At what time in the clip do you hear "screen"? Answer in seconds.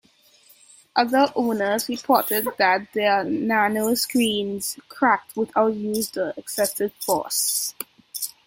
4.01-4.59